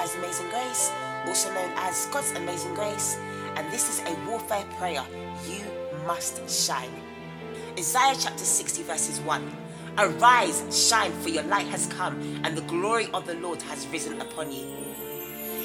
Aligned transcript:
Shaddai's 0.00 0.14
Amazing 0.16 0.48
Grace, 0.48 0.90
also 1.26 1.52
known 1.52 1.70
as 1.76 2.06
God's 2.06 2.30
Amazing 2.32 2.74
Grace, 2.74 3.18
and 3.56 3.70
this 3.70 3.90
is 3.90 4.00
a 4.08 4.26
warfare 4.26 4.64
prayer. 4.78 5.04
You 5.46 5.62
must 6.06 6.48
shine. 6.48 6.90
Isaiah 7.78 8.16
chapter 8.18 8.44
60, 8.44 8.82
verses 8.84 9.20
1. 9.20 9.56
Arise, 9.98 10.88
shine, 10.88 11.12
for 11.20 11.28
your 11.28 11.42
light 11.42 11.66
has 11.66 11.86
come, 11.88 12.18
and 12.44 12.56
the 12.56 12.62
glory 12.62 13.08
of 13.12 13.26
the 13.26 13.34
Lord 13.34 13.60
has 13.62 13.86
risen 13.88 14.18
upon 14.22 14.50
you. 14.50 14.64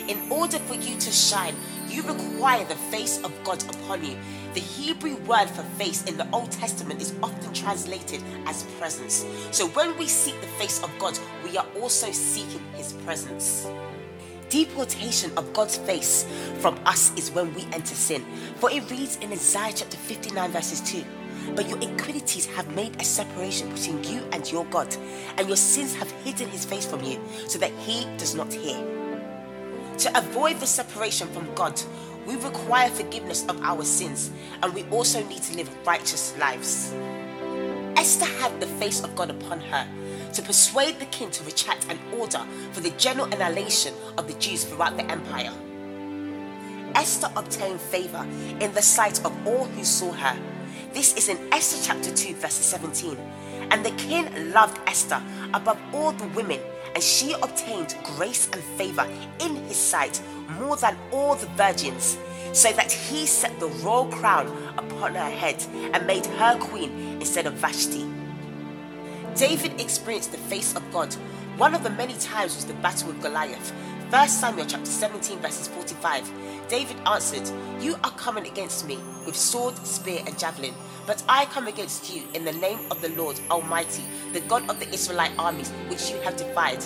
In 0.09 0.29
order 0.29 0.59
for 0.59 0.76
you 0.76 0.98
to 0.98 1.12
shine, 1.12 1.55
you 1.88 2.04
require 2.04 2.65
the 2.65 2.76
face 2.76 3.23
of 3.23 3.31
God 3.45 3.63
upon 3.73 4.04
you. 4.04 4.17
The 4.54 4.59
Hebrew 4.59 5.15
word 5.27 5.49
for 5.49 5.63
face 5.79 6.04
in 6.04 6.17
the 6.17 6.29
Old 6.31 6.52
Testament 6.52 7.02
is 7.02 7.13
often 7.23 7.54
translated 7.54 8.21
as 8.48 8.63
presence. 8.79 9.26
So 9.52 9.67
when 9.70 9.98
we 9.98 10.07
seek 10.07 10.40
the 10.41 10.48
face 10.48 10.84
of 10.84 10.91
God, 10.99 11.17
we 11.43 11.57
are 11.57 11.65
also 11.79 12.12
seeking 12.12 12.62
his 12.76 12.91
presence. 13.05 13.65
Deportation 14.49 15.31
of 15.38 15.52
God's 15.54 15.77
face 15.77 16.26
from 16.59 16.80
us 16.85 17.12
is 17.17 17.31
when 17.31 17.54
we 17.55 17.63
enter 17.73 17.95
sin. 17.95 18.23
For 18.58 18.70
it 18.70 18.90
reads 18.91 19.18
in 19.18 19.31
Isaiah 19.31 19.73
chapter 19.76 19.98
59, 19.98 20.52
verses 20.52 20.81
2 20.81 21.04
But 21.55 21.68
your 21.68 21.80
iniquities 21.80 22.45
have 22.45 22.73
made 22.76 22.99
a 23.02 23.04
separation 23.04 23.70
between 23.73 24.04
you 24.04 24.23
and 24.31 24.49
your 24.52 24.66
God, 24.66 24.95
and 25.38 25.48
your 25.48 25.58
sins 25.58 25.96
have 25.96 26.12
hidden 26.24 26.48
his 26.49 26.63
face 26.63 26.85
from 26.85 27.04
you, 27.04 27.20
so 27.48 27.57
that 27.57 27.71
he 27.71 28.05
does 28.18 28.35
not 28.35 28.54
hear. 28.54 28.77
To 29.98 30.18
avoid 30.18 30.59
the 30.59 30.68
separation 30.68 31.27
from 31.30 31.52
God, 31.55 31.82
we 32.27 32.35
require 32.35 32.90
forgiveness 32.90 33.46
of 33.48 33.59
our 33.62 33.84
sins, 33.84 34.30
and 34.62 34.74
we 34.76 34.84
also 34.85 35.24
need 35.26 35.41
to 35.43 35.57
live 35.57 35.87
righteous 35.87 36.37
lives. 36.37 36.93
Esther 37.98 38.26
had 38.26 38.59
the 38.59 38.68
face 38.68 39.04
of 39.04 39.15
God 39.15 39.32
upon 39.32 39.59
her 39.62 39.87
to 40.35 40.41
persuade 40.41 40.99
the 40.99 41.05
king 41.07 41.31
to 41.31 41.43
retract 41.45 41.89
an 41.89 41.97
order 42.13 42.45
for 42.73 42.81
the 42.81 42.91
general 42.91 43.25
annihilation 43.33 43.93
of 44.17 44.27
the 44.27 44.33
Jews 44.33 44.65
throughout 44.65 44.97
the 44.97 45.09
empire. 45.09 45.51
Esther 46.93 47.29
obtained 47.35 47.79
favor 47.79 48.25
in 48.59 48.73
the 48.73 48.81
sight 48.81 49.23
of 49.25 49.47
all 49.47 49.65
who 49.65 49.83
saw 49.83 50.11
her. 50.11 50.37
This 50.93 51.15
is 51.15 51.29
in 51.29 51.37
Esther 51.53 51.81
chapter 51.83 52.13
2, 52.13 52.35
verse 52.35 52.53
17. 52.53 53.17
And 53.71 53.85
the 53.85 53.91
king 53.91 54.53
loved 54.53 54.79
Esther 54.87 55.21
above 55.53 55.79
all 55.93 56.11
the 56.11 56.27
women, 56.29 56.59
and 56.93 57.03
she 57.03 57.33
obtained 57.33 57.95
grace 58.03 58.49
and 58.51 58.61
favor 58.77 59.07
in 59.39 59.55
his 59.67 59.77
sight 59.77 60.21
more 60.59 60.77
than 60.77 60.97
all 61.11 61.35
the 61.35 61.47
virgins, 61.47 62.17
so 62.53 62.71
that 62.73 62.91
he 62.91 63.25
set 63.25 63.57
the 63.59 63.67
royal 63.67 64.07
crown 64.07 64.47
upon 64.78 65.16
her 65.16 65.29
head 65.29 65.61
and 65.94 66.06
made 66.07 66.25
her 66.25 66.57
queen 66.59 67.17
instead 67.19 67.45
of 67.45 67.53
Vashti. 67.53 68.15
David 69.35 69.81
experienced 69.81 70.31
the 70.31 70.38
face 70.38 70.75
of 70.75 70.91
God. 70.94 71.13
One 71.57 71.75
of 71.75 71.83
the 71.83 71.89
many 71.89 72.13
times 72.13 72.55
was 72.55 72.66
the 72.66 72.73
battle 72.75 73.09
with 73.09 73.22
Goliath. 73.22 73.72
1 74.09 74.29
Samuel 74.29 74.66
chapter 74.66 74.89
17 74.89 75.39
verses 75.39 75.67
45. 75.67 76.31
David 76.69 76.95
answered, 77.05 77.50
You 77.81 77.95
are 78.06 78.11
coming 78.11 78.47
against 78.47 78.88
me 78.88 78.97
with 79.25 79.35
sword, 79.35 79.75
spear, 79.85 80.22
and 80.25 80.39
javelin, 80.39 80.73
but 81.06 81.22
I 81.28 81.45
come 81.47 81.67
against 81.67 82.16
you 82.16 82.23
in 82.33 82.45
the 82.45 82.53
name 82.53 82.79
of 82.89 83.01
the 83.01 83.09
Lord 83.09 83.38
Almighty, 83.51 84.03
the 84.31 84.39
God 84.39 84.69
of 84.69 84.79
the 84.79 84.89
Israelite 84.94 85.33
armies, 85.38 85.69
which 85.89 86.09
you 86.09 86.17
have 86.22 86.38
defied. 86.38 86.81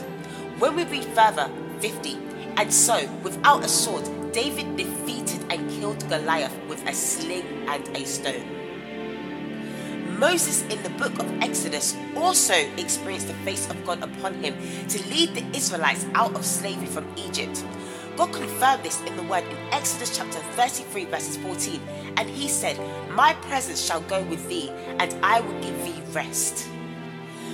When 0.57 0.75
we 0.75 0.85
read 0.85 1.05
further, 1.05 1.51
50, 1.79 2.17
and 2.57 2.73
so, 2.73 3.07
without 3.21 3.63
a 3.63 3.69
sword, 3.69 4.09
David 4.33 4.75
defeated 4.75 5.45
and 5.51 5.69
killed 5.69 6.07
Goliath 6.09 6.57
with 6.67 6.83
a 6.87 6.93
sling 6.95 7.45
and 7.67 7.87
a 7.95 8.05
stone. 8.05 8.58
Moses 10.19 10.63
in 10.63 10.83
the 10.83 10.89
book 10.89 11.17
of 11.17 11.41
Exodus 11.41 11.95
also 12.17 12.53
experienced 12.75 13.27
the 13.27 13.33
face 13.45 13.69
of 13.69 13.85
God 13.85 14.03
upon 14.03 14.33
him 14.43 14.53
to 14.89 15.09
lead 15.09 15.33
the 15.33 15.45
Israelites 15.55 16.05
out 16.13 16.35
of 16.35 16.45
slavery 16.45 16.87
from 16.87 17.07
Egypt. 17.15 17.63
God 18.17 18.33
confirmed 18.33 18.83
this 18.83 19.01
in 19.03 19.15
the 19.15 19.23
word 19.23 19.45
in 19.45 19.55
Exodus 19.71 20.17
chapter 20.17 20.39
33, 20.39 21.05
verses 21.05 21.37
14. 21.37 21.79
And 22.17 22.29
he 22.29 22.49
said, 22.49 22.77
My 23.11 23.31
presence 23.35 23.81
shall 23.81 24.01
go 24.01 24.21
with 24.23 24.45
thee, 24.49 24.69
and 24.99 25.15
I 25.23 25.39
will 25.39 25.57
give 25.61 25.85
thee 25.85 26.03
rest. 26.11 26.67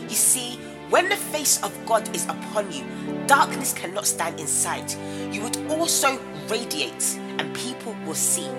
You 0.02 0.16
see, 0.16 0.56
when 0.90 1.08
the 1.08 1.18
face 1.18 1.62
of 1.62 1.72
God 1.86 2.16
is 2.16 2.26
upon 2.26 2.72
you, 2.72 2.84
darkness 3.28 3.74
cannot 3.74 4.08
stand 4.08 4.40
in 4.40 4.48
sight. 4.48 4.98
You 5.32 5.44
would 5.44 5.58
also 5.70 6.20
radiate, 6.50 7.20
and 7.38 7.56
people 7.56 7.96
will 8.08 8.16
see. 8.16 8.50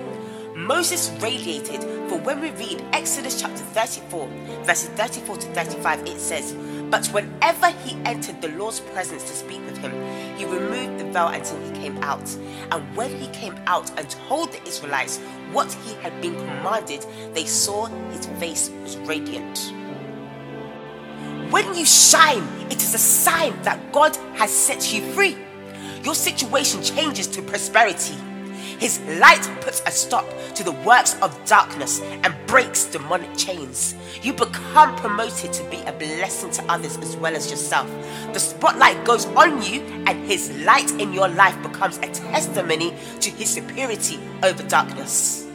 Moses 0.57 1.11
radiated, 1.21 1.83
for 2.09 2.17
when 2.21 2.41
we 2.41 2.51
read 2.53 2.83
Exodus 2.95 3.39
chapter 3.39 3.59
34, 3.59 4.27
verses 4.63 4.89
34 4.89 5.37
to 5.37 5.47
35, 5.49 6.07
it 6.07 6.19
says, 6.19 6.55
But 6.91 7.07
whenever 7.09 7.69
he 7.85 7.95
entered 8.07 8.41
the 8.41 8.49
Lord's 8.49 8.81
presence 8.81 9.23
to 9.25 9.37
speak 9.37 9.61
with 9.67 9.77
him, 9.77 9.93
he 10.39 10.47
removed 10.47 10.99
the 10.99 11.13
veil 11.13 11.29
until 11.29 11.61
he 11.61 11.71
came 11.73 11.99
out. 11.99 12.27
And 12.73 12.97
when 12.97 13.15
he 13.21 13.27
came 13.35 13.55
out 13.67 13.91
and 13.99 14.09
told 14.09 14.51
the 14.51 14.67
Israelites 14.67 15.19
what 15.53 15.71
he 15.85 15.93
had 15.97 16.19
been 16.23 16.35
commanded, 16.35 17.05
they 17.35 17.45
saw 17.45 17.85
his 18.11 18.25
face 18.41 18.71
was 18.83 18.97
radiant. 19.01 19.75
When 21.51 21.75
you 21.75 21.85
shine, 21.85 22.49
it 22.71 22.83
is 22.83 22.95
a 22.95 22.99
sign 22.99 23.61
that 23.61 23.93
God 23.93 24.17
has 24.37 24.51
set 24.51 24.91
you 24.91 25.03
free. 25.13 25.37
Your 26.03 26.15
situation 26.15 26.83
changes 26.83 27.27
to 27.27 27.43
prosperity. 27.43 28.17
His 28.79 29.01
light 29.21 29.49
puts 29.63 29.83
a 29.87 29.91
stop 29.91 30.27
to 30.55 30.63
the 30.63 30.73
works 30.73 31.17
of 31.23 31.45
darkness 31.47 32.01
and 32.01 32.35
breaks 32.47 32.85
demonic 32.85 33.35
chains. 33.37 33.95
You 34.23 34.33
become 34.33 34.95
promoted 34.97 35.53
to 35.55 35.65
be 35.71 35.79
a 35.87 35.93
blessing 35.93 36.51
to 36.53 36.65
others 36.71 36.99
as 36.99 37.17
well 37.17 37.35
as 37.35 37.51
yourself. 37.51 37.89
The 38.33 38.39
spotlight 38.39 39.05
goes 39.05 39.27
on 39.27 39.63
you, 39.63 39.81
and 40.07 40.27
His 40.27 40.51
light 40.65 40.91
in 41.01 41.13
your 41.13 41.29
life 41.29 41.61
becomes 41.63 41.99
a 41.99 42.09
testimony 42.09 42.95
to 43.21 43.31
His 43.31 43.49
superiority 43.51 44.19
over 44.43 44.63
darkness. 44.65 45.47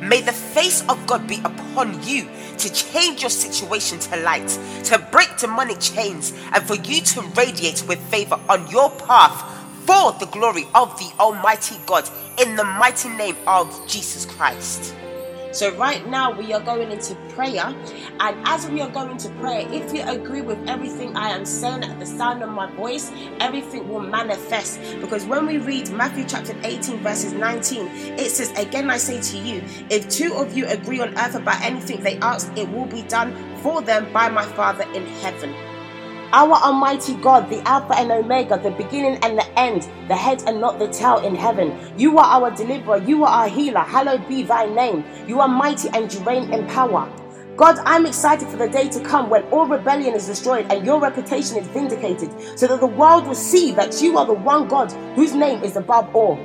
May 0.00 0.20
the 0.20 0.32
face 0.32 0.82
of 0.90 1.06
God 1.06 1.26
be 1.26 1.38
upon 1.38 2.02
you 2.06 2.28
to 2.58 2.72
change 2.72 3.22
your 3.22 3.30
situation 3.30 3.98
to 3.98 4.16
light, 4.18 4.48
to 4.84 4.98
break 5.10 5.38
demonic 5.38 5.80
chains, 5.80 6.34
and 6.52 6.62
for 6.62 6.74
you 6.74 7.00
to 7.00 7.22
radiate 7.34 7.82
with 7.88 7.98
favor 8.10 8.38
on 8.48 8.70
your 8.70 8.90
path 8.90 9.55
for 9.86 10.12
the 10.18 10.26
glory 10.26 10.64
of 10.74 10.98
the 10.98 11.10
Almighty 11.20 11.76
God 11.86 12.08
in 12.38 12.56
the 12.56 12.64
mighty 12.64 13.08
name 13.08 13.36
of 13.46 13.86
Jesus 13.86 14.26
Christ. 14.26 14.94
So, 15.52 15.74
right 15.76 16.06
now, 16.06 16.32
we 16.32 16.52
are 16.52 16.60
going 16.60 16.90
into 16.90 17.14
prayer. 17.30 17.74
And 18.20 18.46
as 18.46 18.68
we 18.68 18.82
are 18.82 18.90
going 18.90 19.16
to 19.16 19.28
prayer, 19.40 19.66
if 19.72 19.94
you 19.94 20.02
agree 20.02 20.42
with 20.42 20.58
everything 20.68 21.16
I 21.16 21.30
am 21.30 21.46
saying 21.46 21.82
at 21.82 21.98
the 21.98 22.04
sound 22.04 22.42
of 22.42 22.50
my 22.50 22.70
voice, 22.72 23.10
everything 23.40 23.88
will 23.88 24.00
manifest. 24.00 24.78
Because 25.00 25.24
when 25.24 25.46
we 25.46 25.56
read 25.56 25.90
Matthew 25.92 26.26
chapter 26.28 26.54
18, 26.62 26.98
verses 26.98 27.32
19, 27.32 27.86
it 28.18 28.30
says, 28.30 28.50
Again, 28.58 28.90
I 28.90 28.98
say 28.98 29.22
to 29.22 29.38
you, 29.38 29.62
if 29.88 30.10
two 30.10 30.34
of 30.34 30.54
you 30.54 30.66
agree 30.66 31.00
on 31.00 31.16
earth 31.16 31.36
about 31.36 31.62
anything 31.62 32.02
they 32.02 32.18
ask, 32.18 32.52
it 32.58 32.68
will 32.68 32.86
be 32.86 33.02
done 33.02 33.34
for 33.62 33.80
them 33.80 34.12
by 34.12 34.28
my 34.28 34.44
Father 34.44 34.84
in 34.92 35.06
heaven. 35.06 35.54
Our 36.36 36.52
Almighty 36.52 37.14
God, 37.14 37.48
the 37.48 37.66
Alpha 37.66 37.94
and 37.96 38.12
Omega, 38.12 38.60
the 38.62 38.70
beginning 38.70 39.18
and 39.22 39.38
the 39.38 39.58
end, 39.58 39.88
the 40.06 40.14
head 40.14 40.42
and 40.46 40.60
not 40.60 40.78
the 40.78 40.86
tail 40.88 41.16
in 41.20 41.34
heaven. 41.34 41.74
You 41.96 42.18
are 42.18 42.26
our 42.26 42.50
deliverer, 42.50 42.98
you 42.98 43.24
are 43.24 43.44
our 43.44 43.48
healer. 43.48 43.80
Hallowed 43.80 44.28
be 44.28 44.42
thy 44.42 44.66
name. 44.66 45.02
You 45.26 45.40
are 45.40 45.48
mighty 45.48 45.88
and 45.94 46.12
you 46.12 46.20
reign 46.20 46.52
in 46.52 46.66
power. 46.66 47.10
God, 47.56 47.78
I'm 47.86 48.04
excited 48.04 48.48
for 48.48 48.58
the 48.58 48.68
day 48.68 48.86
to 48.86 49.00
come 49.00 49.30
when 49.30 49.44
all 49.44 49.66
rebellion 49.66 50.14
is 50.14 50.26
destroyed 50.26 50.70
and 50.70 50.84
your 50.84 51.00
reputation 51.00 51.56
is 51.56 51.66
vindicated, 51.68 52.30
so 52.54 52.66
that 52.66 52.80
the 52.80 52.86
world 52.86 53.26
will 53.26 53.34
see 53.34 53.72
that 53.72 54.02
you 54.02 54.18
are 54.18 54.26
the 54.26 54.34
one 54.34 54.68
God 54.68 54.92
whose 55.14 55.32
name 55.32 55.64
is 55.64 55.76
above 55.76 56.14
all. 56.14 56.38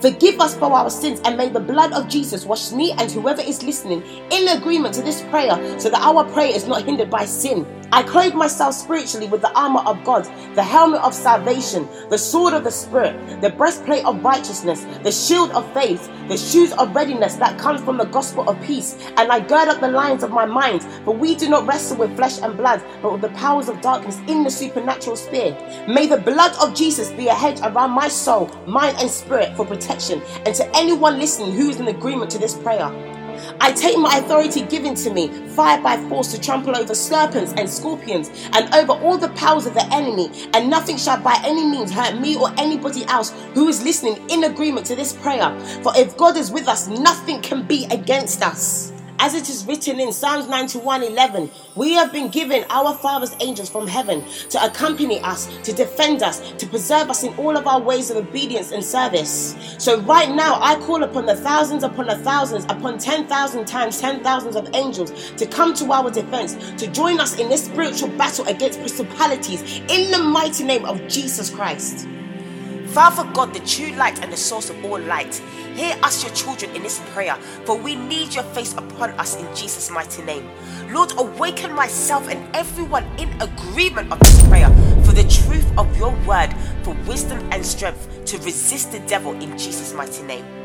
Forgive 0.00 0.40
us 0.40 0.56
for 0.56 0.72
our 0.72 0.88
sins 0.88 1.20
and 1.24 1.36
may 1.36 1.50
the 1.50 1.60
blood 1.60 1.92
of 1.92 2.08
Jesus 2.08 2.46
wash 2.46 2.72
me 2.72 2.92
and 2.92 3.10
whoever 3.10 3.42
is 3.42 3.62
listening 3.62 4.02
in 4.30 4.48
agreement 4.48 4.94
to 4.94 5.02
this 5.02 5.20
prayer 5.24 5.56
so 5.78 5.90
that 5.90 6.00
our 6.00 6.24
prayer 6.32 6.54
is 6.54 6.66
not 6.66 6.84
hindered 6.84 7.10
by 7.10 7.26
sin. 7.26 7.66
I 7.92 8.02
clothe 8.02 8.34
myself 8.34 8.74
spiritually 8.74 9.28
with 9.28 9.42
the 9.42 9.52
armor 9.58 9.80
of 9.80 10.02
God, 10.04 10.24
the 10.54 10.62
helmet 10.62 11.00
of 11.02 11.14
salvation, 11.14 11.88
the 12.10 12.18
sword 12.18 12.52
of 12.52 12.64
the 12.64 12.70
Spirit, 12.70 13.40
the 13.40 13.50
breastplate 13.50 14.04
of 14.04 14.24
righteousness, 14.24 14.84
the 15.02 15.12
shield 15.12 15.52
of 15.52 15.72
faith, 15.72 16.10
the 16.28 16.36
shoes 16.36 16.72
of 16.72 16.94
readiness 16.94 17.36
that 17.36 17.58
comes 17.58 17.80
from 17.80 17.96
the 17.96 18.04
gospel 18.04 18.48
of 18.48 18.60
peace. 18.62 18.98
And 19.16 19.30
I 19.30 19.40
gird 19.40 19.68
up 19.68 19.80
the 19.80 19.88
lines 19.88 20.24
of 20.24 20.30
my 20.30 20.44
mind, 20.44 20.82
for 21.04 21.14
we 21.14 21.36
do 21.36 21.48
not 21.48 21.66
wrestle 21.66 21.96
with 21.96 22.16
flesh 22.16 22.40
and 22.42 22.56
blood, 22.56 22.82
but 23.02 23.12
with 23.12 23.20
the 23.20 23.28
powers 23.30 23.68
of 23.68 23.80
darkness 23.80 24.18
in 24.26 24.42
the 24.42 24.50
supernatural 24.50 25.16
sphere. 25.16 25.56
May 25.88 26.06
the 26.06 26.18
blood 26.18 26.52
of 26.60 26.74
Jesus 26.74 27.10
be 27.12 27.28
a 27.28 27.34
hedge 27.34 27.60
around 27.62 27.92
my 27.92 28.08
soul, 28.08 28.48
mind, 28.66 28.96
and 28.98 29.10
spirit 29.10 29.56
for 29.56 29.64
protection. 29.64 30.22
And 30.44 30.54
to 30.56 30.76
anyone 30.76 31.18
listening 31.18 31.52
who 31.52 31.70
is 31.70 31.78
in 31.78 31.88
agreement 31.88 32.30
to 32.32 32.38
this 32.38 32.54
prayer, 32.54 32.90
I 33.60 33.72
take 33.72 33.98
my 33.98 34.18
authority 34.18 34.62
given 34.62 34.94
to 34.96 35.12
me, 35.12 35.28
fire 35.48 35.80
by 35.82 35.96
force, 36.08 36.32
to 36.32 36.40
trample 36.40 36.76
over 36.76 36.94
serpents 36.94 37.52
and 37.56 37.68
scorpions 37.68 38.30
and 38.52 38.72
over 38.74 38.92
all 38.92 39.18
the 39.18 39.28
powers 39.30 39.66
of 39.66 39.74
the 39.74 39.84
enemy, 39.92 40.30
and 40.54 40.70
nothing 40.70 40.96
shall 40.96 41.20
by 41.20 41.40
any 41.44 41.64
means 41.64 41.90
hurt 41.92 42.18
me 42.20 42.36
or 42.36 42.50
anybody 42.58 43.04
else 43.06 43.32
who 43.54 43.68
is 43.68 43.82
listening 43.82 44.18
in 44.30 44.44
agreement 44.44 44.86
to 44.86 44.96
this 44.96 45.12
prayer. 45.12 45.58
For 45.82 45.92
if 45.96 46.16
God 46.16 46.36
is 46.36 46.50
with 46.50 46.68
us, 46.68 46.88
nothing 46.88 47.40
can 47.40 47.66
be 47.66 47.86
against 47.90 48.42
us. 48.42 48.92
As 49.18 49.34
it 49.34 49.48
is 49.48 49.64
written 49.64 49.98
in 49.98 50.12
Psalms 50.12 50.46
91:11, 50.46 51.50
we 51.74 51.94
have 51.94 52.12
been 52.12 52.28
given 52.28 52.64
our 52.68 52.94
Father's 52.94 53.34
angels 53.40 53.70
from 53.70 53.86
heaven 53.86 54.22
to 54.50 54.62
accompany 54.62 55.20
us, 55.20 55.48
to 55.64 55.72
defend 55.72 56.22
us, 56.22 56.40
to 56.58 56.66
preserve 56.66 57.08
us 57.08 57.22
in 57.22 57.34
all 57.38 57.56
of 57.56 57.66
our 57.66 57.80
ways 57.80 58.10
of 58.10 58.18
obedience 58.18 58.72
and 58.72 58.84
service. 58.84 59.54
So 59.78 60.00
right 60.00 60.30
now, 60.30 60.58
I 60.60 60.76
call 60.80 61.02
upon 61.02 61.24
the 61.24 61.34
thousands 61.34 61.82
upon 61.82 62.06
the 62.06 62.16
thousands, 62.16 62.64
upon 62.64 62.98
10,000 62.98 63.66
times 63.66 64.00
10,000s 64.00 64.56
of 64.56 64.68
angels 64.74 65.12
to 65.38 65.46
come 65.46 65.72
to 65.74 65.92
our 65.92 66.10
defense, 66.10 66.56
to 66.76 66.86
join 66.86 67.18
us 67.18 67.38
in 67.38 67.48
this 67.48 67.64
spiritual 67.64 68.08
battle 68.10 68.46
against 68.46 68.80
principalities 68.80 69.80
in 69.88 70.10
the 70.10 70.18
mighty 70.18 70.64
name 70.64 70.84
of 70.84 71.06
Jesus 71.08 71.48
Christ. 71.48 72.06
Father 72.96 73.30
God, 73.34 73.52
the 73.52 73.60
true 73.60 73.94
light 73.96 74.22
and 74.22 74.32
the 74.32 74.38
source 74.38 74.70
of 74.70 74.82
all 74.82 74.98
light, 74.98 75.34
hear 75.74 75.94
us, 76.02 76.24
your 76.24 76.32
children, 76.32 76.74
in 76.74 76.82
this 76.82 76.98
prayer, 77.12 77.34
for 77.66 77.76
we 77.76 77.94
need 77.94 78.34
your 78.34 78.42
face 78.54 78.72
upon 78.72 79.10
us 79.20 79.36
in 79.36 79.44
Jesus' 79.54 79.90
mighty 79.90 80.22
name. 80.22 80.48
Lord, 80.88 81.12
awaken 81.18 81.74
myself 81.74 82.26
and 82.30 82.56
everyone 82.56 83.04
in 83.18 83.28
agreement 83.42 84.10
of 84.10 84.18
this 84.20 84.48
prayer 84.48 84.70
for 85.04 85.12
the 85.12 85.28
truth 85.28 85.70
of 85.76 85.94
your 85.98 86.12
word, 86.24 86.54
for 86.84 86.94
wisdom 87.06 87.46
and 87.52 87.66
strength 87.66 88.24
to 88.24 88.38
resist 88.38 88.92
the 88.92 89.00
devil 89.00 89.32
in 89.42 89.58
Jesus' 89.58 89.92
mighty 89.92 90.22
name. 90.22 90.55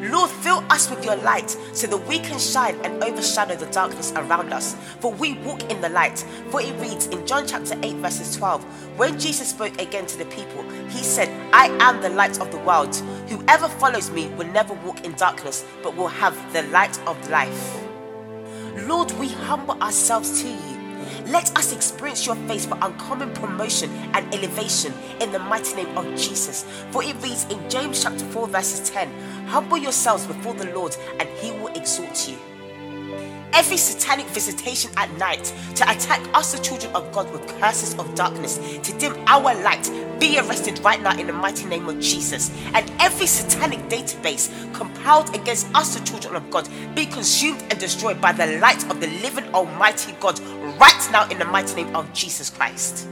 Lord, 0.00 0.30
fill 0.30 0.64
us 0.70 0.88
with 0.88 1.04
your 1.04 1.16
light 1.16 1.50
so 1.72 1.86
that 1.86 2.06
we 2.08 2.18
can 2.20 2.38
shine 2.38 2.74
and 2.84 3.02
overshadow 3.04 3.54
the 3.54 3.66
darkness 3.66 4.12
around 4.16 4.52
us. 4.52 4.74
For 5.00 5.12
we 5.12 5.34
walk 5.40 5.70
in 5.70 5.80
the 5.80 5.90
light. 5.90 6.18
For 6.50 6.62
it 6.62 6.74
reads 6.80 7.06
in 7.08 7.26
John 7.26 7.46
chapter 7.46 7.78
8, 7.82 7.96
verses 7.96 8.36
12 8.36 8.64
When 8.98 9.18
Jesus 9.18 9.50
spoke 9.50 9.78
again 9.80 10.06
to 10.06 10.16
the 10.16 10.24
people, 10.26 10.62
he 10.88 11.02
said, 11.02 11.28
I 11.52 11.66
am 11.80 12.00
the 12.00 12.08
light 12.08 12.40
of 12.40 12.50
the 12.50 12.58
world. 12.58 12.94
Whoever 13.28 13.68
follows 13.68 14.10
me 14.10 14.28
will 14.30 14.48
never 14.48 14.74
walk 14.74 15.04
in 15.04 15.12
darkness, 15.14 15.64
but 15.82 15.96
will 15.96 16.08
have 16.08 16.34
the 16.52 16.62
light 16.64 16.98
of 17.06 17.28
life. 17.28 17.76
Lord, 18.86 19.10
we 19.12 19.28
humble 19.28 19.80
ourselves 19.82 20.42
to 20.42 20.48
you 20.48 20.69
let 21.26 21.56
us 21.56 21.72
experience 21.72 22.26
your 22.26 22.36
face 22.46 22.66
for 22.66 22.78
uncommon 22.82 23.32
promotion 23.32 23.90
and 24.14 24.34
elevation 24.34 24.92
in 25.20 25.32
the 25.32 25.38
mighty 25.38 25.74
name 25.74 25.96
of 25.96 26.04
Jesus. 26.16 26.64
For 26.90 27.02
it 27.02 27.16
reads 27.22 27.44
in 27.50 27.68
James 27.68 28.02
chapter 28.02 28.24
4, 28.26 28.48
verses 28.48 28.90
10 28.90 29.46
Humble 29.46 29.78
yourselves 29.78 30.26
before 30.26 30.54
the 30.54 30.72
Lord, 30.74 30.96
and 31.18 31.28
he 31.40 31.50
will 31.52 31.68
exalt 31.68 32.28
you. 32.28 32.38
Every 33.52 33.76
satanic 33.76 34.26
visitation 34.26 34.90
at 34.96 35.12
night 35.18 35.52
to 35.74 35.90
attack 35.90 36.20
us, 36.34 36.52
the 36.52 36.62
children 36.62 36.94
of 36.94 37.10
God, 37.12 37.30
with 37.32 37.46
curses 37.60 37.94
of 37.98 38.14
darkness, 38.14 38.58
to 38.82 38.98
dim 38.98 39.16
our 39.26 39.54
light, 39.62 39.90
be 40.20 40.38
arrested 40.38 40.78
right 40.80 41.02
now 41.02 41.18
in 41.18 41.26
the 41.26 41.32
mighty 41.32 41.66
name 41.66 41.88
of 41.88 41.98
Jesus. 42.00 42.50
And 42.74 42.90
every 43.00 43.26
satanic 43.26 43.80
database 43.88 44.50
compiled 44.72 45.34
against 45.34 45.66
us, 45.74 45.98
the 45.98 46.04
children 46.06 46.36
of 46.36 46.48
God, 46.50 46.68
be 46.94 47.06
consumed 47.06 47.62
and 47.70 47.78
destroyed 47.78 48.20
by 48.20 48.32
the 48.32 48.58
light 48.58 48.88
of 48.90 49.00
the 49.00 49.08
living 49.22 49.52
Almighty 49.52 50.14
God 50.20 50.38
right 50.80 51.08
now 51.10 51.28
in 51.28 51.38
the 51.38 51.44
mighty 51.44 51.82
name 51.82 51.94
of 51.96 52.12
Jesus 52.12 52.50
Christ. 52.50 53.08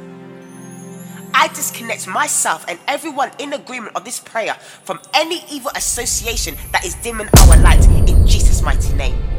I 1.34 1.48
disconnect 1.48 2.06
myself 2.06 2.64
and 2.68 2.78
everyone 2.88 3.30
in 3.38 3.52
agreement 3.52 3.96
of 3.96 4.04
this 4.04 4.18
prayer 4.18 4.54
from 4.54 5.00
any 5.14 5.44
evil 5.52 5.70
association 5.76 6.56
that 6.72 6.84
is 6.84 6.94
dimming 6.96 7.28
our 7.38 7.56
light 7.58 7.84
in 8.08 8.26
Jesus' 8.26 8.62
mighty 8.62 8.92
name. 8.94 9.38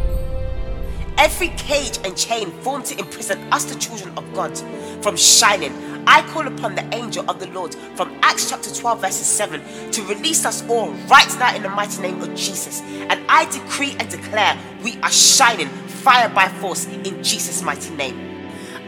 Every 1.20 1.50
cage 1.58 2.00
and 2.06 2.16
chain 2.16 2.50
formed 2.62 2.86
to 2.86 2.98
imprison 2.98 3.52
us, 3.52 3.66
the 3.66 3.78
children 3.78 4.18
of 4.18 4.34
God, 4.34 4.58
from 5.04 5.18
shining, 5.18 5.74
I 6.08 6.22
call 6.30 6.48
upon 6.48 6.76
the 6.76 6.96
angel 6.96 7.30
of 7.30 7.42
the 7.42 7.48
Lord 7.48 7.76
from 7.96 8.18
Acts 8.24 8.50
chapter 8.50 8.74
12, 8.74 9.02
verses 9.02 9.28
7 9.28 9.92
to 9.92 10.02
release 10.04 10.46
us 10.46 10.66
all 10.70 10.92
right 11.10 11.28
now 11.38 11.54
in 11.54 11.62
the 11.62 11.70
mighty 11.70 12.02
name 12.02 12.22
of 12.22 12.34
Jesus. 12.36 12.80
And 12.82 13.20
I 13.28 13.52
decree 13.52 13.98
and 14.00 14.10
declare 14.10 14.58
we 14.82 14.98
are 15.02 15.12
shining 15.12 15.68
fire 15.68 16.30
by 16.30 16.48
force 16.48 16.86
in 16.86 17.22
Jesus' 17.22 17.62
mighty 17.62 17.94
name. 17.96 18.29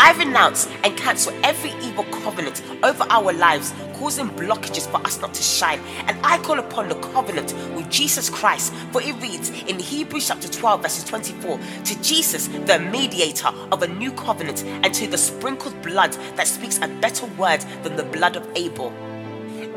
I 0.04 0.14
renounce 0.14 0.68
and 0.84 0.98
cancel 0.98 1.32
every 1.44 1.70
evil 1.86 2.06
covenant 2.06 2.64
over 2.82 3.06
our 3.12 3.32
lives, 3.34 3.72
causing 3.94 4.30
blockages 4.30 4.90
for 4.90 4.98
us 5.06 5.22
not 5.22 5.36
to 5.36 5.44
shine. 5.44 5.80
And 6.08 6.18
I 6.26 6.40
call 6.40 6.58
upon 6.58 6.90
the 6.90 6.96
covenant 6.96 7.54
with 7.76 7.88
Jesus 7.92 8.28
Christ, 8.28 8.74
for 8.92 9.00
it 9.04 9.14
reads 9.22 9.52
in 9.68 9.78
Hebrews 9.78 10.28
chapter 10.28 10.48
12, 10.48 10.82
verses 10.82 11.04
24 11.04 11.60
to 11.86 12.02
Jesus, 12.02 12.48
the 12.48 12.80
mediator 12.80 13.50
of 13.72 13.84
a 13.84 13.88
new 13.88 14.12
covenant, 14.14 14.64
and 14.66 14.92
to 14.92 15.06
the 15.06 15.20
sprinkled 15.20 15.80
blood 15.84 16.14
that 16.36 16.48
speaks 16.48 16.80
a 16.82 16.88
better 16.88 17.28
word 17.38 17.62
than 17.84 17.96
the 17.96 18.04
blood 18.04 18.36
of 18.36 18.50
Abel. 18.56 18.92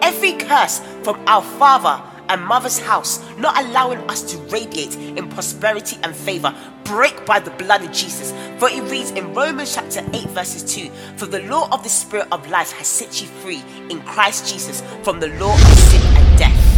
Every 0.00 0.32
curse 0.32 0.80
from 1.02 1.22
our 1.26 1.42
father 1.42 2.02
and 2.28 2.44
mother's 2.44 2.78
house, 2.78 3.24
not 3.36 3.58
allowing 3.62 3.98
us 4.10 4.22
to 4.32 4.38
radiate 4.50 4.96
in 4.96 5.28
prosperity 5.28 5.98
and 6.02 6.14
favor. 6.14 6.54
Break 6.84 7.24
by 7.26 7.40
the 7.40 7.50
blood 7.52 7.82
of 7.82 7.92
Jesus. 7.92 8.32
For 8.58 8.68
it 8.70 8.82
reads 8.90 9.10
in 9.12 9.34
Romans 9.34 9.74
chapter 9.74 10.00
8, 10.12 10.28
verses 10.30 10.74
2 10.74 10.90
For 11.16 11.26
the 11.26 11.42
law 11.42 11.68
of 11.70 11.82
the 11.82 11.88
Spirit 11.88 12.28
of 12.32 12.48
life 12.50 12.72
has 12.72 12.86
set 12.86 13.20
you 13.20 13.26
free 13.26 13.62
in 13.90 14.00
Christ 14.02 14.52
Jesus 14.52 14.82
from 15.02 15.20
the 15.20 15.28
law 15.38 15.54
of 15.54 15.60
sin 15.60 16.16
and 16.16 16.38
death. 16.38 16.74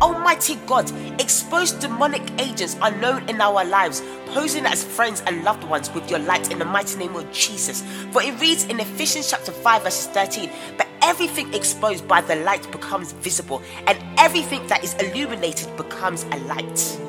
Almighty 0.00 0.54
God, 0.66 0.90
expose 1.20 1.72
demonic 1.72 2.22
agents 2.40 2.76
unknown 2.80 3.28
in 3.28 3.38
our 3.40 3.64
lives, 3.66 4.02
posing 4.26 4.64
as 4.64 4.82
friends 4.82 5.22
and 5.26 5.44
loved 5.44 5.62
ones 5.64 5.90
with 5.92 6.08
your 6.08 6.20
light 6.20 6.50
in 6.50 6.58
the 6.58 6.64
mighty 6.64 6.96
name 6.98 7.14
of 7.16 7.30
Jesus. 7.32 7.82
For 8.10 8.22
it 8.22 8.40
reads 8.40 8.64
in 8.64 8.80
Ephesians 8.80 9.28
chapter 9.28 9.52
5, 9.52 9.82
verses 9.82 10.06
13, 10.06 10.50
But 10.78 10.86
everything 11.02 11.52
exposed 11.54 12.06
by 12.06 12.20
the 12.20 12.36
light 12.36 12.70
becomes 12.70 13.12
visible, 13.12 13.62
and 13.86 13.98
everything 14.18 14.66
that 14.68 14.84
is 14.84 14.94
illuminated 14.94 15.76
becomes 15.76 16.24
a 16.24 16.38
light. 16.40 17.00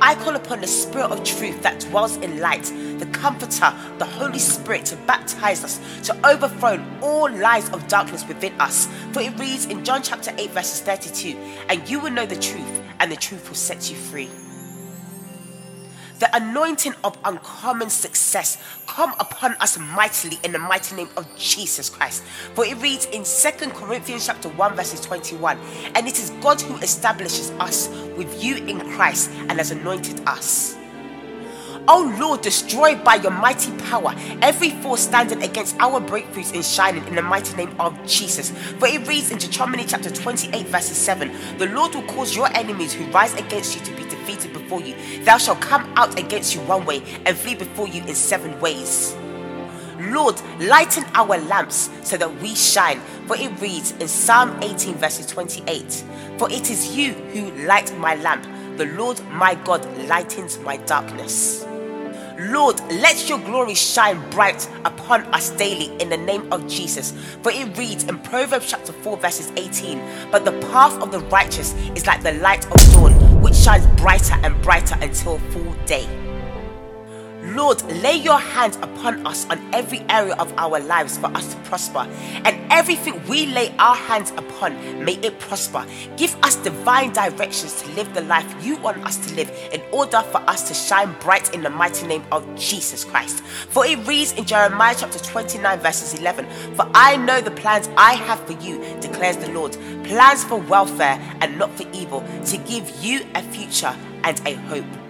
I 0.00 0.14
call 0.14 0.36
upon 0.36 0.60
the 0.60 0.66
Spirit 0.66 1.10
of 1.10 1.24
truth 1.24 1.60
that 1.62 1.80
dwells 1.80 2.16
in 2.18 2.38
light, 2.38 2.72
the 2.98 3.08
Comforter, 3.12 3.74
the 3.98 4.04
Holy 4.04 4.38
Spirit, 4.38 4.86
to 4.86 4.96
baptize 4.96 5.64
us, 5.64 5.80
to 6.04 6.26
overthrow 6.26 6.82
all 7.02 7.30
lies 7.30 7.68
of 7.70 7.86
darkness 7.88 8.26
within 8.26 8.58
us. 8.60 8.86
For 9.12 9.20
it 9.20 9.36
reads 9.38 9.66
in 9.66 9.84
John 9.84 10.02
chapter 10.02 10.32
8, 10.38 10.50
verses 10.50 10.80
32 10.82 11.36
And 11.68 11.88
you 11.88 11.98
will 11.98 12.12
know 12.12 12.26
the 12.26 12.38
truth, 12.38 12.82
and 13.00 13.10
the 13.10 13.16
truth 13.16 13.48
will 13.48 13.56
set 13.56 13.90
you 13.90 13.96
free 13.96 14.30
the 16.18 16.34
anointing 16.36 16.94
of 17.04 17.16
uncommon 17.24 17.90
success 17.90 18.58
come 18.86 19.14
upon 19.20 19.54
us 19.54 19.78
mightily 19.78 20.38
in 20.44 20.52
the 20.52 20.58
mighty 20.58 20.96
name 20.96 21.08
of 21.16 21.26
Jesus 21.36 21.90
Christ. 21.90 22.22
For 22.54 22.64
it 22.64 22.76
reads 22.78 23.06
in 23.06 23.24
Second 23.24 23.72
Corinthians 23.72 24.26
chapter 24.26 24.48
1 24.48 24.74
verses 24.74 25.00
21, 25.00 25.58
and 25.94 26.08
it 26.08 26.18
is 26.18 26.30
God 26.40 26.60
who 26.60 26.76
establishes 26.78 27.50
us 27.52 27.88
with 28.16 28.42
you 28.42 28.56
in 28.56 28.80
Christ 28.92 29.30
and 29.48 29.52
has 29.52 29.70
anointed 29.70 30.20
us. 30.26 30.77
Oh 31.90 32.14
Lord, 32.20 32.42
destroy 32.42 32.96
by 32.96 33.14
your 33.14 33.30
mighty 33.30 33.72
power 33.78 34.14
every 34.42 34.72
force 34.82 35.00
standing 35.00 35.42
against 35.42 35.74
our 35.80 36.02
breakthroughs 36.02 36.52
in 36.52 36.62
shining 36.62 37.06
in 37.06 37.14
the 37.14 37.22
mighty 37.22 37.56
name 37.56 37.74
of 37.80 37.96
Jesus. 38.06 38.50
For 38.78 38.88
it 38.88 39.08
reads 39.08 39.30
in 39.30 39.38
Deuteronomy 39.38 39.86
chapter 39.86 40.10
28, 40.10 40.66
verses 40.66 40.98
7 40.98 41.32
The 41.56 41.68
Lord 41.68 41.94
will 41.94 42.02
cause 42.02 42.36
your 42.36 42.54
enemies 42.54 42.92
who 42.92 43.06
rise 43.06 43.32
against 43.36 43.74
you 43.74 43.86
to 43.86 43.96
be 43.96 44.06
defeated 44.06 44.52
before 44.52 44.82
you. 44.82 44.94
Thou 45.24 45.38
shalt 45.38 45.62
come 45.62 45.90
out 45.96 46.18
against 46.18 46.54
you 46.54 46.60
one 46.60 46.84
way 46.84 47.02
and 47.24 47.34
flee 47.34 47.54
before 47.54 47.88
you 47.88 48.04
in 48.04 48.14
seven 48.14 48.60
ways. 48.60 49.16
Lord, 49.98 50.38
lighten 50.60 51.04
our 51.14 51.38
lamps 51.38 51.88
so 52.02 52.18
that 52.18 52.42
we 52.42 52.54
shine. 52.54 53.00
For 53.26 53.36
it 53.38 53.58
reads 53.62 53.92
in 53.92 54.08
Psalm 54.08 54.62
18, 54.62 54.96
verses 54.96 55.24
28 55.24 56.04
For 56.36 56.50
it 56.50 56.70
is 56.70 56.94
you 56.94 57.14
who 57.14 57.50
light 57.66 57.96
my 57.98 58.14
lamp. 58.16 58.46
The 58.76 58.84
Lord 58.84 59.26
my 59.30 59.54
God 59.54 59.86
lightens 60.06 60.58
my 60.58 60.76
darkness. 60.76 61.67
Lord, 62.38 62.80
let 62.88 63.28
your 63.28 63.38
glory 63.38 63.74
shine 63.74 64.30
bright 64.30 64.68
upon 64.84 65.22
us 65.34 65.50
daily 65.50 65.90
in 66.00 66.08
the 66.08 66.16
name 66.16 66.52
of 66.52 66.68
Jesus. 66.68 67.12
For 67.42 67.50
it 67.50 67.76
reads 67.76 68.04
in 68.04 68.18
Proverbs 68.20 68.70
chapter 68.70 68.92
4, 68.92 69.16
verses 69.16 69.50
18 69.56 70.30
But 70.30 70.44
the 70.44 70.52
path 70.70 71.02
of 71.02 71.10
the 71.10 71.18
righteous 71.18 71.74
is 71.96 72.06
like 72.06 72.22
the 72.22 72.34
light 72.34 72.64
of 72.66 72.92
dawn, 72.92 73.42
which 73.42 73.56
shines 73.56 73.86
brighter 74.00 74.34
and 74.44 74.60
brighter 74.62 74.96
until 75.00 75.38
full 75.50 75.74
day. 75.84 76.27
Lord, 77.54 77.82
lay 78.02 78.16
your 78.16 78.38
hands 78.38 78.76
upon 78.76 79.26
us 79.26 79.48
on 79.48 79.58
every 79.74 80.00
area 80.08 80.34
of 80.34 80.52
our 80.56 80.80
lives 80.80 81.16
for 81.18 81.26
us 81.28 81.54
to 81.54 81.60
prosper. 81.62 82.00
And 82.44 82.72
everything 82.72 83.22
we 83.26 83.46
lay 83.46 83.74
our 83.78 83.94
hands 83.94 84.32
upon, 84.32 85.04
may 85.04 85.14
it 85.14 85.38
prosper. 85.38 85.86
Give 86.16 86.34
us 86.42 86.56
divine 86.56 87.12
directions 87.12 87.82
to 87.82 87.90
live 87.92 88.12
the 88.14 88.22
life 88.22 88.46
you 88.64 88.76
want 88.76 89.04
us 89.04 89.16
to 89.26 89.34
live 89.34 89.50
in 89.72 89.82
order 89.92 90.20
for 90.22 90.38
us 90.48 90.68
to 90.68 90.74
shine 90.74 91.14
bright 91.20 91.54
in 91.54 91.62
the 91.62 91.70
mighty 91.70 92.06
name 92.06 92.24
of 92.32 92.42
Jesus 92.56 93.04
Christ. 93.04 93.40
For 93.40 93.86
it 93.86 94.06
reads 94.06 94.32
in 94.32 94.44
Jeremiah 94.44 94.94
chapter 94.98 95.18
29, 95.18 95.80
verses 95.80 96.18
11 96.18 96.46
For 96.74 96.90
I 96.94 97.16
know 97.16 97.40
the 97.40 97.50
plans 97.52 97.88
I 97.96 98.14
have 98.14 98.40
for 98.46 98.52
you, 98.52 98.78
declares 99.00 99.36
the 99.36 99.50
Lord 99.52 99.72
plans 100.04 100.42
for 100.44 100.56
welfare 100.56 101.20
and 101.40 101.58
not 101.58 101.70
for 101.76 101.86
evil, 101.92 102.24
to 102.46 102.56
give 102.58 102.88
you 103.02 103.26
a 103.34 103.42
future 103.42 103.94
and 104.24 104.40
a 104.46 104.54
hope. 104.54 105.07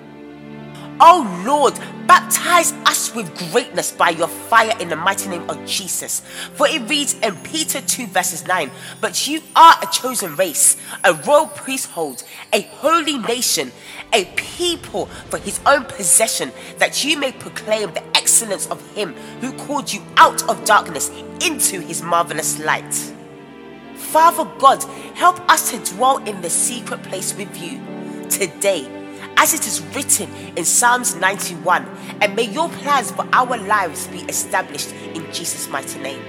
Oh 1.01 1.43
Lord, 1.47 1.75
baptize 2.09 2.73
us 2.85 3.15
with 3.15 3.53
greatness 3.53 3.93
by 3.93 4.11
your 4.11 4.27
fire 4.27 4.77
in 4.81 4.89
the 4.89 4.97
mighty 4.97 5.29
name 5.29 5.49
of 5.49 5.65
Jesus. 5.65 6.21
For 6.55 6.67
it 6.67 6.89
reads 6.89 7.15
in 7.21 7.37
Peter 7.37 7.81
2, 7.81 8.09
verses 8.09 8.47
9 8.49 8.69
But 9.01 9.29
you 9.29 9.41
are 9.55 9.77
a 9.81 9.87
chosen 9.87 10.35
race, 10.35 10.77
a 11.05 11.15
royal 11.15 11.47
priesthood, 11.47 12.25
a 12.53 12.63
holy 12.63 13.17
nation, 13.19 13.71
a 14.13 14.25
people 14.35 15.07
for 15.07 15.39
his 15.39 15.61
own 15.67 15.85
possession, 15.85 16.51
that 16.79 17.05
you 17.05 17.17
may 17.17 17.31
proclaim 17.31 17.93
the 17.93 18.03
excellence 18.17 18.67
of 18.67 18.85
him 18.97 19.15
who 19.41 19.53
called 19.53 19.93
you 19.93 20.03
out 20.17 20.49
of 20.49 20.65
darkness 20.65 21.11
into 21.45 21.81
his 21.81 22.03
marvelous 22.03 22.59
light. 22.59 23.15
Father 23.95 24.51
God, 24.59 24.83
help 25.15 25.39
us 25.49 25.71
to 25.71 25.95
dwell 25.95 26.19
in 26.25 26.41
the 26.41 26.51
secret 26.51 27.05
place 27.05 27.37
with 27.37 27.57
you 27.61 27.81
today 28.29 28.98
as 29.39 29.55
it 29.55 29.67
is 29.67 29.81
written 29.95 30.29
in 30.57 30.65
Psalms 30.65 31.15
91. 31.15 31.87
And 32.21 32.35
may 32.35 32.43
your 32.43 32.69
plans 32.69 33.13
for 33.13 33.27
our 33.33 33.57
lives 33.57 34.09
be 34.09 34.19
established 34.23 34.93
in 35.15 35.25
Jesus' 35.33 35.69
mighty 35.69 36.01
name. 36.01 36.21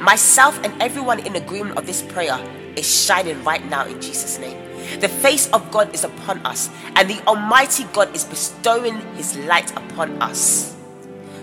Myself 0.00 0.58
and 0.64 0.82
everyone 0.82 1.24
in 1.24 1.36
agreement 1.36 1.78
of 1.78 1.86
this 1.86 2.02
prayer 2.02 2.40
is 2.74 2.86
shining 2.86 3.42
right 3.44 3.64
now 3.68 3.86
in 3.86 4.00
Jesus' 4.00 4.38
name. 4.38 4.58
The 5.00 5.08
face 5.08 5.48
of 5.50 5.70
God 5.70 5.94
is 5.94 6.04
upon 6.04 6.44
us, 6.46 6.70
and 6.94 7.08
the 7.08 7.20
Almighty 7.26 7.84
God 7.92 8.14
is 8.14 8.24
bestowing 8.24 8.98
His 9.16 9.36
light 9.38 9.70
upon 9.76 10.20
us. 10.22 10.74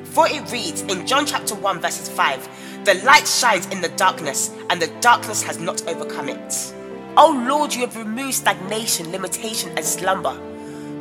For 0.06 0.28
it 0.28 0.52
reads 0.52 0.82
in 0.82 1.06
John 1.06 1.26
chapter 1.26 1.54
1, 1.56 1.82
verses 1.82 2.10
5 2.10 2.86
The 2.86 2.96
light 3.06 3.28
shines 3.28 3.68
in 3.68 3.82
the 3.82 3.90
darkness, 3.90 4.52
and 4.70 4.82
the 4.82 4.88
darkness 5.02 5.44
has 5.44 5.60
not 5.60 5.86
overcome 5.88 6.30
it. 6.30 6.74
Oh 7.16 7.44
Lord, 7.48 7.74
you 7.74 7.82
have 7.82 7.96
removed 7.98 8.36
stagnation, 8.36 9.12
limitation, 9.12 9.72
and 9.76 9.86
slumber. 9.86 10.53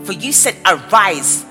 For 0.05 0.13
you 0.13 0.33
said, 0.33 0.57
Arise. 0.67 1.45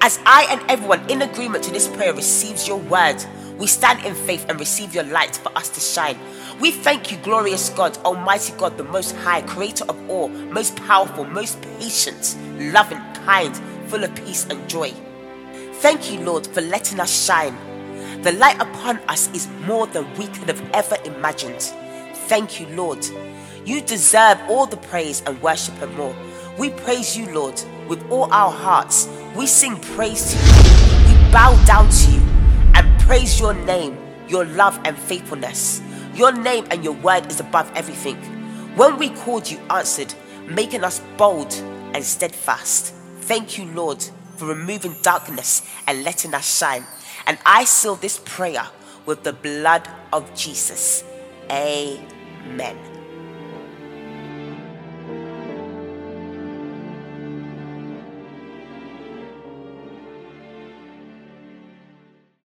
As 0.00 0.18
I 0.24 0.46
and 0.50 0.62
everyone 0.70 1.08
in 1.10 1.20
agreement 1.20 1.64
to 1.64 1.70
this 1.70 1.86
prayer 1.86 2.14
receives 2.14 2.66
your 2.66 2.78
word, 2.78 3.22
we 3.58 3.66
stand 3.66 4.02
in 4.06 4.14
faith 4.14 4.46
and 4.48 4.58
receive 4.58 4.94
your 4.94 5.04
light 5.04 5.36
for 5.36 5.56
us 5.56 5.68
to 5.68 5.80
shine. 5.80 6.18
We 6.60 6.70
thank 6.70 7.12
you, 7.12 7.18
glorious 7.18 7.68
God, 7.68 7.98
Almighty 7.98 8.54
God, 8.56 8.78
the 8.78 8.84
Most 8.84 9.14
High, 9.16 9.42
Creator 9.42 9.84
of 9.90 10.10
all, 10.10 10.28
most 10.28 10.76
powerful, 10.76 11.24
most 11.24 11.60
patient, 11.78 12.38
loving, 12.58 13.00
kind, 13.26 13.54
full 13.88 14.02
of 14.02 14.14
peace 14.14 14.46
and 14.48 14.66
joy. 14.66 14.92
Thank 15.74 16.10
you, 16.10 16.20
Lord, 16.20 16.46
for 16.46 16.62
letting 16.62 17.00
us 17.00 17.26
shine. 17.26 17.54
The 18.22 18.32
light 18.32 18.60
upon 18.60 18.98
us 19.08 19.30
is 19.34 19.46
more 19.66 19.86
than 19.86 20.10
we 20.14 20.26
could 20.28 20.48
have 20.48 20.70
ever 20.72 20.96
imagined. 21.04 21.60
Thank 22.28 22.60
you, 22.60 22.66
Lord. 22.68 23.06
You 23.66 23.82
deserve 23.82 24.38
all 24.48 24.64
the 24.64 24.78
praise 24.78 25.22
and 25.26 25.40
worship 25.42 25.80
and 25.82 25.94
more. 25.96 26.16
We 26.58 26.70
praise 26.70 27.16
you, 27.16 27.30
Lord, 27.34 27.60
with 27.90 28.08
all 28.10 28.32
our 28.32 28.52
hearts. 28.52 29.08
We 29.36 29.46
sing 29.46 29.76
praise 29.80 30.32
to 30.32 30.36
you. 30.38 31.08
We 31.08 31.32
bow 31.32 31.62
down 31.66 31.90
to 31.90 32.12
you 32.12 32.20
and 32.74 33.00
praise 33.00 33.38
your 33.38 33.52
name, 33.52 33.98
your 34.28 34.44
love 34.46 34.80
and 34.84 34.96
faithfulness. 34.96 35.82
Your 36.14 36.32
name 36.32 36.66
and 36.70 36.84
your 36.84 36.94
word 36.94 37.26
is 37.26 37.40
above 37.40 37.70
everything. 37.74 38.16
When 38.76 38.96
we 38.96 39.10
called, 39.10 39.50
you 39.50 39.58
answered, 39.68 40.14
making 40.46 40.84
us 40.84 41.02
bold 41.16 41.52
and 41.92 42.04
steadfast. 42.04 42.94
Thank 43.22 43.58
you, 43.58 43.66
Lord, 43.72 44.02
for 44.36 44.46
removing 44.46 44.94
darkness 45.02 45.68
and 45.88 46.04
letting 46.04 46.32
us 46.32 46.58
shine. 46.58 46.84
And 47.26 47.38
I 47.44 47.64
seal 47.64 47.96
this 47.96 48.20
prayer 48.24 48.66
with 49.04 49.24
the 49.24 49.32
blood 49.32 49.88
of 50.12 50.32
Jesus. 50.34 51.04
Amen. 51.50 52.89